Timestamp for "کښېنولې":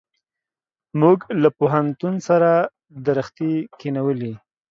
3.79-4.33